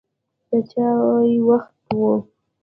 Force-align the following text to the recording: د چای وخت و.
د 0.49 0.51
چای 0.71 1.31
وخت 1.47 1.87
و. 1.99 2.01